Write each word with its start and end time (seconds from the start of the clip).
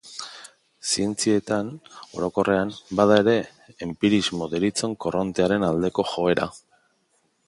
Zientzietan, 0.91 1.67
orokorrean, 2.21 2.71
bada 3.01 3.19
ere 3.25 3.35
enpirismo 3.87 4.47
deritzon 4.55 4.99
korrontearen 5.05 5.69
aldeko 5.69 6.11
joera. 6.15 6.49